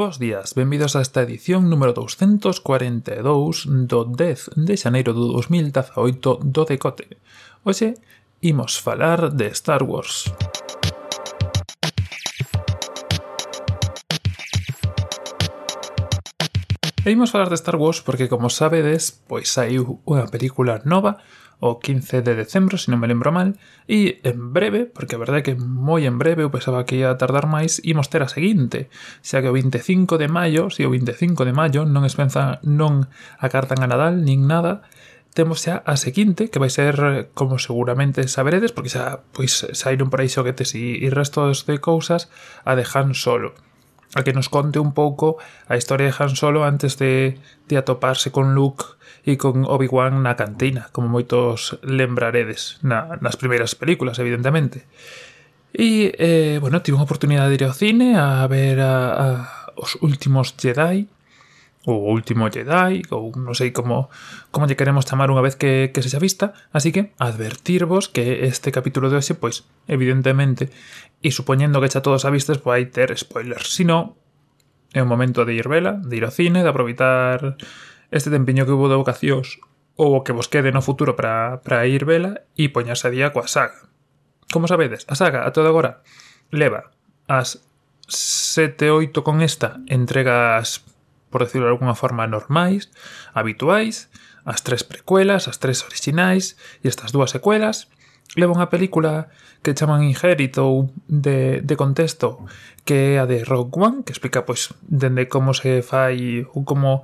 [0.00, 6.64] Bos días, benvidos a esta edición número 242 do 10 de xaneiro do 2018 do
[6.64, 7.20] Decote.
[7.68, 8.00] Hoxe,
[8.40, 10.32] imos falar de Star Wars.
[17.04, 21.20] E imos falar de Star Wars porque, como sabedes, pois hai unha película nova
[21.60, 25.44] o 15 de decembro, se non me lembro mal, e en breve, porque a verdade
[25.44, 28.88] é que moi en breve eu pensaba que ia tardar máis, imos ter a seguinte,
[29.20, 33.84] xa que o 25 de maio, si o 25 de maio non espenza non acartan
[33.84, 34.88] a Nadal nin nada,
[35.36, 40.24] temos xa a seguinte, que vai ser, como seguramente saberedes, porque xa pois saíron por
[40.24, 42.32] aí xoguetes e, e restos de cousas,
[42.64, 43.52] a de Han Solo
[44.14, 45.38] a que nos conte un pouco
[45.70, 47.38] a historia de Han Solo antes de,
[47.68, 53.76] de atoparse con Luke e con Obi-Wan na cantina, como moitos lembraredes na, nas primeiras
[53.76, 54.88] películas, evidentemente.
[55.70, 59.26] E, eh, bueno, tive unha oportunidade de ir ao cine a ver a, a
[59.80, 61.06] os últimos Jedi
[61.86, 64.12] o último Jedi, ou non sei como
[64.52, 68.44] como lle queremos chamar unha vez que, que se xa vista, así que advertirvos que
[68.44, 70.68] este capítulo de hoxe, pois, evidentemente,
[71.24, 74.12] e supoñendo que xa todos a vistes, pois hai ter spoilers, si non,
[74.92, 77.56] é o momento de ir vela, de ir ao cine, de aproveitar
[78.12, 79.62] este tempiño que hubo de vocacións
[79.96, 83.32] ou o que vos quede no futuro para, para ir vela e poñerse a día
[83.32, 83.88] coa saga.
[84.52, 86.04] Como sabedes, a saga a toda agora
[86.52, 86.90] leva
[87.30, 87.62] as
[88.10, 90.82] 7, 8 con esta entregas
[91.30, 92.90] por decirlo de alguna forma, normais,
[93.32, 94.10] habituais,
[94.44, 97.88] as tres precuelas, as tres orixinais e estas dúas secuelas,
[98.36, 99.30] leva unha película
[99.62, 102.46] que chaman Ingerito de, de contexto
[102.86, 107.02] que é a de Rogue One que explica pois dende como se fai ou como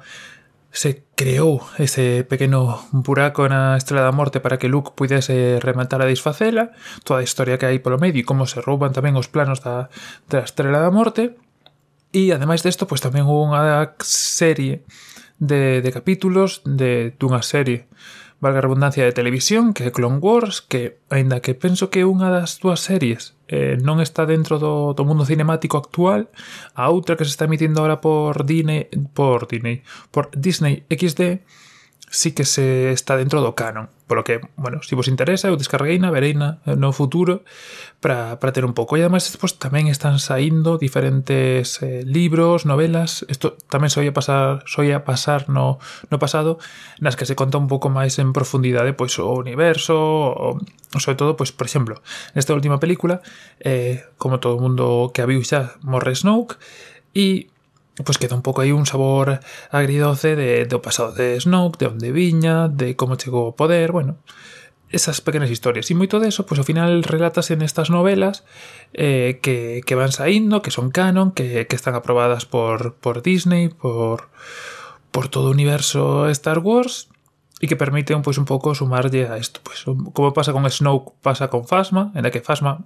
[0.77, 6.11] se creou ese pequeno buraco na Estrela da Morte para que Luke pudese rematar a
[6.11, 9.65] disfacela toda a historia que hai polo medio e como se rouban tamén os planos
[9.65, 9.89] da,
[10.29, 11.33] da Estrela da Morte.
[12.17, 14.89] E ademais desto, pois tamén houve unha serie
[15.37, 17.85] de, de capítulos de dunha serie
[18.41, 22.09] valga a redundancia de televisión que é Clone Wars que, aínda que penso que é
[22.09, 26.29] unha das túas series eh, non está dentro do, do mundo cinemático actual
[26.77, 31.45] a outra que se está emitindo ahora por Disney por Disney por Disney XD
[32.11, 33.89] sí que se está dentro do canon.
[34.07, 37.43] Polo que, bueno, se si vos interesa, eu descarguei na Vereina no futuro
[37.99, 38.95] para ter un pouco.
[38.95, 43.27] E ademais, pues, tamén están saindo diferentes eh, libros, novelas.
[43.27, 46.63] Isto tamén soía pasar, soía pasar no, no pasado,
[47.03, 50.63] nas que se conta un pouco máis en profundidade pois o universo, o,
[51.03, 51.99] sobre todo, pois, por exemplo,
[52.39, 53.27] nesta última película,
[53.59, 56.63] eh, como todo o mundo que a viu xa, morre Snoke,
[57.11, 57.51] e
[58.05, 59.41] pues queda un pouco aí un sabor
[59.71, 64.21] agridoce de, do pasado de Snoke, de onde viña, de como chegou ao poder, bueno,
[64.93, 65.89] esas pequenas historias.
[65.89, 68.45] E moito deso, pois ao final relatas en estas novelas
[68.93, 73.73] eh, que, que van saindo, que son canon, que, que están aprobadas por, por Disney,
[73.73, 74.29] por,
[75.11, 77.09] por todo universo Star Wars,
[77.57, 81.49] e que permiten pois un pouco sumarlle a isto, pois como pasa con Snoke, pasa
[81.49, 82.85] con Fasma, en la que Fasma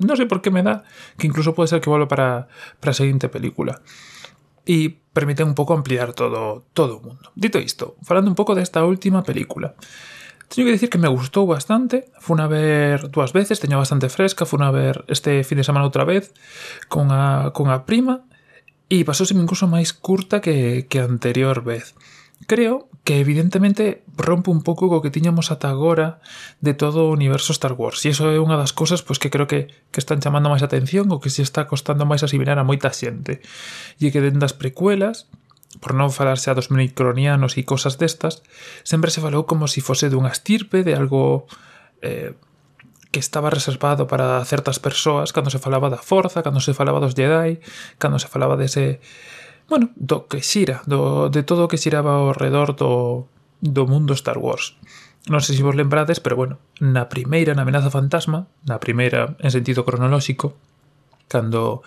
[0.00, 0.82] non sei por que me dá
[1.20, 2.48] que incluso pode ser que volva para,
[2.80, 3.84] para a seguinte película
[4.66, 7.32] e permite un pouco ampliar todo, todo o mundo.
[7.34, 9.74] Dito isto, falando un pouco desta última película,
[10.50, 14.42] Teño que decir que me gustou bastante, fun a ver dúas veces, teño bastante fresca,
[14.42, 16.34] fun a ver este fin de semana outra vez
[16.90, 18.26] con a, con a prima
[18.90, 21.94] e pasouse incluso máis curta que, que a anterior vez
[22.46, 26.20] creo que evidentemente rompe un pouco co que tiñamos ata agora
[26.60, 28.04] de todo o universo Star Wars.
[28.04, 31.08] E iso é unha das cousas pois que creo que, que están chamando máis atención
[31.08, 33.40] ou que se está costando máis asimilar a moita xente.
[33.98, 35.26] E que dentro das precuelas,
[35.80, 38.44] por non falarse a dos micronianos e cosas destas,
[38.84, 41.48] sempre se falou como se si fose dunha estirpe, de algo
[42.04, 42.36] eh,
[43.10, 47.16] que estaba reservado para certas persoas, cando se falaba da forza, cando se falaba dos
[47.16, 47.58] Jedi,
[47.98, 49.00] cando se falaba dese...
[49.00, 49.28] De
[49.70, 53.30] bueno, do que xira, do, de todo o que xiraba ao redor do,
[53.62, 54.74] do mundo Star Wars.
[55.30, 59.54] Non sei se vos lembrades, pero bueno, na primeira, na amenaza fantasma, na primeira en
[59.54, 60.58] sentido cronolóxico,
[61.30, 61.86] cando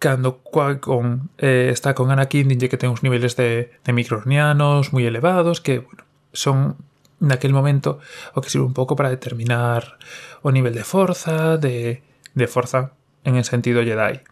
[0.00, 5.04] cando Qui-Gon eh, está con Anakin, dinlle que ten uns niveles de, de micronianos moi
[5.06, 6.02] elevados, que bueno,
[6.34, 6.80] son
[7.20, 8.00] naquel momento
[8.34, 10.00] o que sirve un pouco para determinar
[10.40, 12.00] o nivel de forza, de,
[12.34, 14.24] de forza en el sentido Jedi.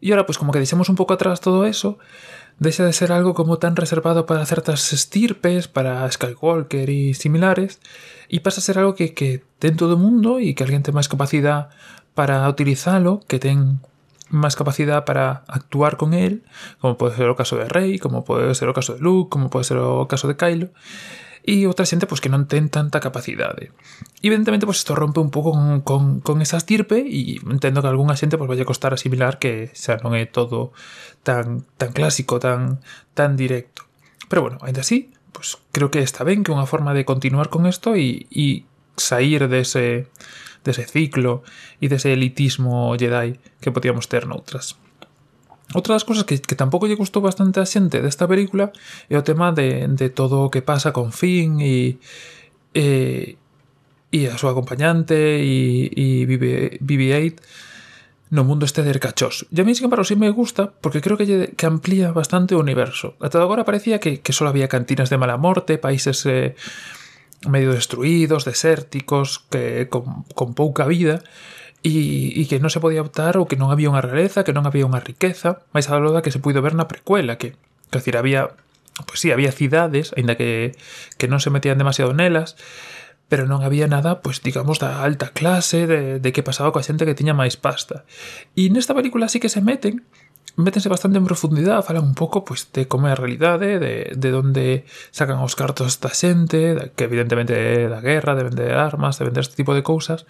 [0.00, 1.98] Y ahora pues como que dejamos un poco atrás todo eso,
[2.58, 7.80] deja de ser algo como tan reservado para ciertas estirpes, para Skywalker y similares,
[8.28, 10.96] y pasa a ser algo que, que ten todo el mundo y que alguien tenga
[10.96, 11.70] más capacidad
[12.14, 13.78] para utilizarlo, que tenga
[14.30, 16.42] más capacidad para actuar con él,
[16.80, 19.50] como puede ser el caso de Rey, como puede ser el caso de Luke, como
[19.50, 20.68] puede ser el caso de Kylo.
[21.44, 23.68] e outra xente pois, que non ten tanta capacidade.
[24.24, 27.92] E evidentemente pois, isto rompe un pouco con, con, con esa estirpe e entendo que
[27.92, 30.72] algunha xente pois, vai a costar asimilar que xa non é todo
[31.20, 32.80] tan, tan clásico, tan,
[33.12, 33.84] tan directo.
[34.32, 37.68] Pero bueno, ainda así, pois, creo que está ben que unha forma de continuar con
[37.68, 38.64] isto e, e
[38.96, 40.08] sair dese,
[40.64, 41.44] dese ciclo
[41.76, 44.80] e dese elitismo Jedi que podíamos ter noutras.
[45.74, 48.70] Outra das cousas que, que tampouco lle gustou bastante a xente desta película
[49.10, 51.98] é o tema de, de todo o que pasa con Finn e,
[52.70, 53.34] e,
[54.14, 56.06] e a súa acompañante e, e
[56.78, 57.42] BB-8
[58.34, 59.46] no mundo este de cachós.
[59.54, 62.54] E a mí, sin embargo, sí me gusta porque creo que, lle, que amplía bastante
[62.54, 63.14] o universo.
[63.22, 66.58] Ata agora parecía que, que só había cantinas de mala morte, países eh,
[67.46, 71.22] medio destruídos, desérticos, que, con, con pouca vida
[71.84, 74.64] e, e que non se podía optar ou que non había unha rareza, que non
[74.64, 77.52] había unha riqueza, máis a da que se puido ver na precuela, que,
[77.92, 78.56] que decir, había,
[79.04, 80.72] pois sí, había cidades, aínda que,
[81.20, 82.56] que non se metían demasiado nelas,
[83.28, 87.04] pero non había nada, pois digamos, da alta clase, de, de que pasaba coa xente
[87.04, 88.08] que tiña máis pasta.
[88.56, 90.08] E nesta película sí que se meten,
[90.56, 94.30] métense bastante en profundidade, falan un pouco pois, de como é a realidade, de, de
[94.32, 99.28] onde sacan os cartos da xente, que evidentemente é da guerra, de vender armas, de
[99.28, 100.24] vender este tipo de cousas,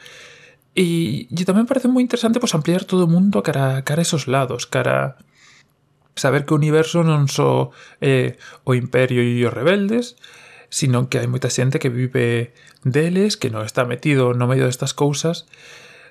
[0.75, 4.27] E, e tamén parece moi interesante pois ampliar todo o mundo cara, cara a esos
[4.27, 5.15] lados, cara
[6.19, 7.71] saber que o universo non só
[8.03, 10.19] eh, é o imperio e os rebeldes,
[10.75, 12.51] sino que hai moita xente que vive
[12.83, 15.47] deles, que non está metido no medio destas cousas,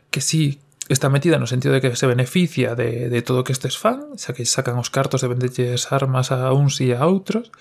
[0.07, 3.79] que sí, está metida no sentido de que se beneficia de, de todo que estes
[3.79, 7.55] fan, xa que sacan os cartos de vendelles armas a uns e a outros,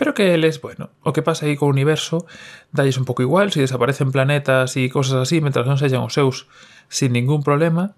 [0.00, 2.24] pero que eles, bueno, o que pasa aí co universo
[2.72, 6.48] dalles un pouco igual, se desaparecen planetas e cosas así, mentras non sellan os seus
[6.88, 7.92] sin ningún problema,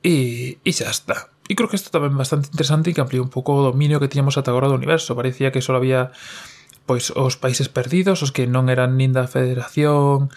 [0.00, 1.28] e, e xa está.
[1.48, 4.08] E creo que isto tamén bastante interesante e que ampliou un pouco o dominio que
[4.08, 5.16] tiñamos ata agora do universo.
[5.16, 6.12] Parecía que só había
[6.88, 10.32] pois os países perdidos, os que non eran nin da federación,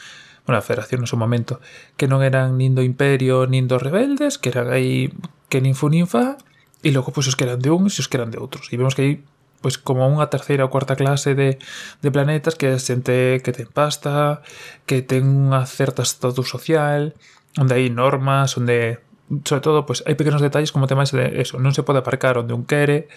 [0.51, 1.63] bueno, a Federación no seu momento,
[1.95, 5.07] que non eran nin do Imperio nin dos rebeldes, que eran aí
[5.47, 6.35] que nin fu nin fa,
[6.83, 8.67] e logo pois os que eran de uns e os que eran de outros.
[8.67, 9.13] E vemos que aí
[9.63, 11.55] pois como unha terceira ou cuarta clase de,
[12.03, 14.43] de planetas que é xente que ten pasta,
[14.83, 17.15] que ten unha certa estatus social,
[17.55, 18.99] onde hai normas, onde
[19.47, 22.51] sobre todo pois hai pequenos detalles como temas de eso, non se pode aparcar onde
[22.51, 23.07] un quere,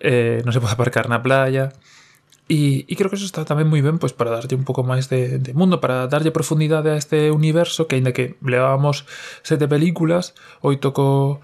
[0.00, 1.74] eh, non se pode aparcar na playa,
[2.44, 5.08] E, e creo que eso está tamén moi ben pois para darlle un pouco máis
[5.08, 9.08] de, de mundo, para darlle profundidade a este universo que aínda que levábamos
[9.40, 11.40] sete películas, oito co,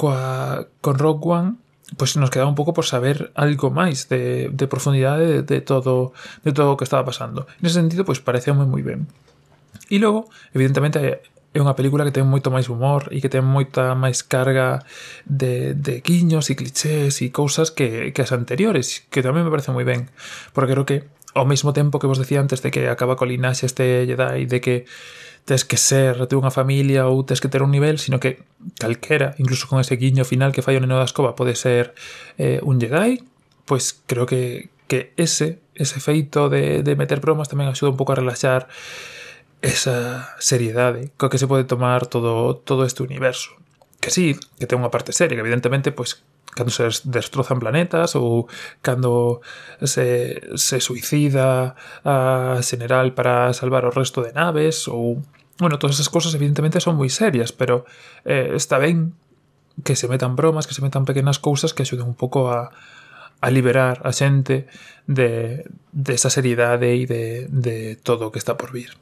[0.00, 1.60] coa, con Rock One,
[2.00, 6.16] pois nos quedaba un pouco por saber algo máis de, de profundidade de, de todo
[6.40, 7.44] de todo o que estaba pasando.
[7.60, 9.04] Nese sentido, pois pareceu moi moi ben.
[9.92, 11.20] E logo, evidentemente,
[11.50, 14.86] é unha película que ten moito máis humor e que ten moita máis carga
[15.26, 19.74] de, de guiños e clichés e cousas que, que as anteriores, que tamén me parece
[19.74, 20.06] moi ben,
[20.54, 20.98] porque creo que
[21.34, 24.58] ao mesmo tempo que vos decía antes de que acaba co linaxe este Jedi, de
[24.62, 24.86] que
[25.44, 28.46] tes que ser de unha familia ou tes que ter un nivel, sino que
[28.78, 31.98] calquera, incluso con ese guiño final que fai o neno da escoba, pode ser
[32.38, 33.26] eh, un Jedi,
[33.66, 38.14] pois creo que, que ese, ese feito de, de meter bromas tamén axuda un pouco
[38.14, 38.70] a relaxar
[39.60, 43.52] esa seriedade coa que se pode tomar todo, todo este universo.
[44.00, 46.24] Que sí, que ten unha parte seria, que evidentemente, pois,
[46.56, 48.48] cando se destrozan planetas ou
[48.80, 49.44] cando
[49.84, 55.22] se, se suicida a general para salvar o resto de naves ou...
[55.60, 57.84] Bueno, todas esas cosas evidentemente son moi serias, pero
[58.24, 59.12] eh, está ben
[59.84, 62.72] que se metan bromas, que se metan pequenas cousas que axuden un pouco a,
[63.44, 64.66] a liberar a xente
[65.04, 68.96] de, de esa seriedade e de, de todo o que está por vir.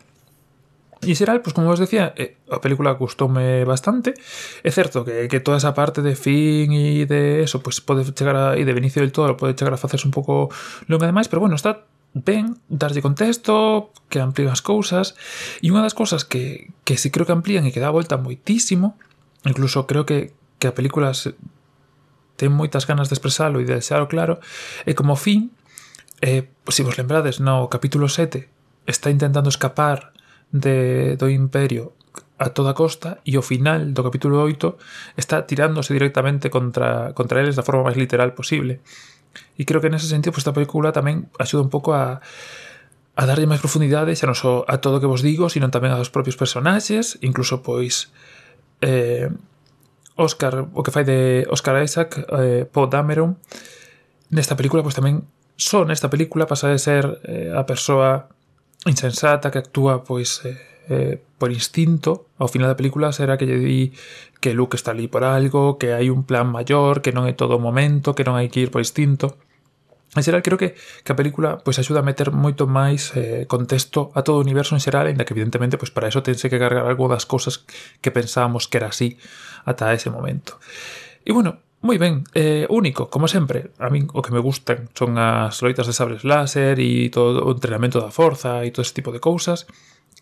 [0.98, 4.18] E xeral, pois como vos decía, eh, a película gustoume bastante.
[4.66, 8.34] É certo que, que toda esa parte de fin e de eso, pois pode chegar
[8.34, 10.50] a, e de Benicio del Toro pode chegar a facerse un pouco
[10.90, 15.14] longa demais, pero bueno, está ben darlle contexto, que amplían as cousas,
[15.62, 18.18] e unha das cousas que, que si creo que amplían e que dá a volta
[18.18, 18.98] moitísimo,
[19.46, 21.38] incluso creo que, que a película se,
[22.34, 24.42] ten moitas ganas de expresalo e de deixarlo claro,
[24.82, 25.54] é como fin,
[26.24, 28.50] eh, se si vos lembrades no capítulo 7,
[28.88, 30.16] está intentando escapar
[30.52, 31.92] de, do Imperio
[32.38, 37.58] a toda costa e o final do capítulo 8 está tirándose directamente contra, contra eles
[37.58, 38.78] da forma máis literal posible.
[39.58, 42.22] E creo que nese sentido pues, esta película tamén axuda un pouco a
[43.18, 45.90] a darlle máis profundidade xa non só a todo o que vos digo, sino tamén
[45.90, 48.14] aos propios personaxes, incluso pois
[48.78, 49.26] eh,
[50.14, 53.42] Oscar, o que fai de Oscar Isaac, eh, Paul Dameron,
[54.30, 55.26] nesta película pois tamén
[55.58, 58.30] só nesta película pasa de ser eh, a persoa
[58.86, 60.58] insensata que actúa pois eh,
[60.88, 63.92] eh, por instinto, ao final da película será que lle di
[64.40, 67.58] que Luke está ali por algo, que hai un plan maior, que non é todo
[67.58, 69.38] o momento, que non hai que ir por instinto.
[70.16, 70.72] En xeral, creo que,
[71.04, 74.72] que a película pois axuda a meter moito máis eh, contexto a todo o universo
[74.72, 77.68] en xeral, ainda que evidentemente pois para eso tense que cargar algo das cousas
[78.00, 79.20] que pensábamos que era así
[79.68, 80.56] ata ese momento.
[81.28, 85.14] E bueno, Moi ben, eh, único, como sempre, a min o que me gustan son
[85.14, 89.14] as loitas de sabres láser e todo o entrenamento da forza e todo ese tipo
[89.14, 89.70] de cousas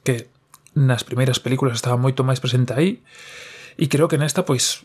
[0.04, 0.28] que
[0.76, 3.00] nas primeiras películas estaba moito máis presente aí
[3.80, 4.84] e creo que nesta pois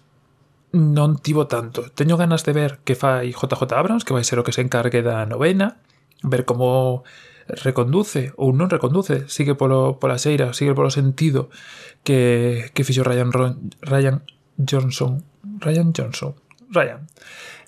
[0.72, 1.92] non tivo tanto.
[1.92, 5.04] Teño ganas de ver que fai JJ Abrams, que vai ser o que se encargue
[5.04, 5.84] da novena,
[6.24, 7.04] ver como
[7.52, 11.52] reconduce ou non reconduce, sigue polo, pola xeira, sigue polo sentido
[12.08, 14.24] que, que fixo Ryan, Ron, Ryan
[14.56, 15.28] Johnson.
[15.60, 16.40] Ryan Johnson,
[16.72, 17.08] Ryan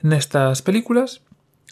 [0.03, 1.21] nestas películas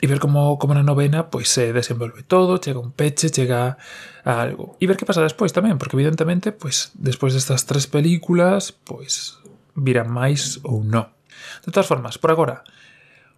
[0.01, 3.77] e ver como, como na novena pois se desenvolve todo, chega un peche, chega
[4.25, 4.75] a algo.
[4.81, 9.37] E ver que pasa despois tamén, porque evidentemente, pois, despois destas tres películas, pois
[9.77, 11.13] virán máis ou non.
[11.61, 12.65] De todas formas, por agora,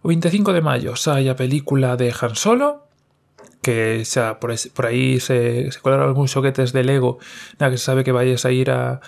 [0.00, 2.88] o 25 de maio sai a película de Han Solo,
[3.60, 7.20] que xa por, es, por aí se, se colaron algúns xoguetes de Lego
[7.60, 9.04] na que se sabe que vai a sair a,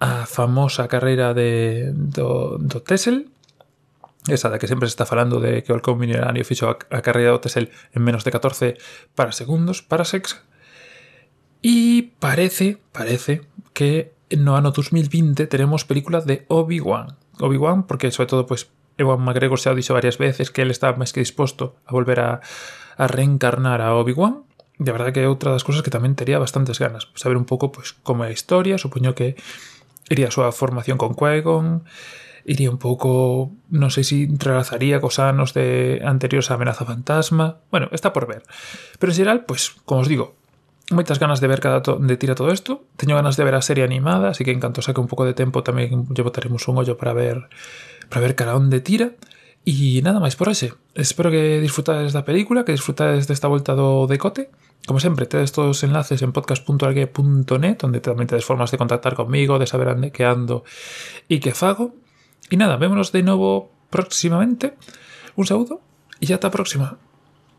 [0.00, 3.28] a famosa carreira de, do, do Tessel,
[4.28, 7.34] esa da que sempre se está falando de que halcón minerario fixo a, a carreira
[7.34, 8.78] en menos de 14
[9.14, 10.42] para segundos, para sex,
[11.62, 17.18] e parece, parece que no ano 2020 teremos película de Obi-Wan.
[17.38, 20.92] Obi-Wan, porque sobre todo, pues, Ewan McGregor se ha dicho varias veces que él está
[20.98, 22.42] máis que disposto a volver a,
[22.98, 24.44] reencarnar a Obi-Wan.
[24.76, 27.06] De verdade que é outra das cousas que tamén tería bastantes ganas.
[27.14, 28.76] Saber un pouco, pues, como é a historia.
[28.76, 29.38] Supoño que
[30.10, 31.86] iría a súa formación con Qui-Gon,
[32.44, 37.62] iría un pouco, non sei se entrelazaría cos anos de anteriores a Amenaza Fantasma.
[37.70, 38.42] Bueno, está por ver.
[38.98, 40.34] Pero en xeral, pues, como os digo,
[40.90, 42.84] moitas ganas de ver cada de tira todo isto.
[42.96, 45.34] Teño ganas de ver a serie animada, así que en canto saque un pouco de
[45.34, 47.46] tempo tamén lle botaremos un ollo para ver
[48.10, 49.14] para ver cara onde tira.
[49.62, 50.74] E nada máis por ese.
[50.98, 54.50] Espero que disfrutades da película, que disfrutades desta volta do decote.
[54.82, 59.62] Como sempre, tedes todos os enlaces en podcast.argue.net onde tamén tedes formas de contactar comigo,
[59.62, 60.66] de saber ande que ando
[61.30, 61.94] e que fago.
[62.52, 64.74] Y nada, vémonos de nuevo próximamente.
[65.36, 65.80] Un saludo
[66.20, 66.98] y hasta próxima.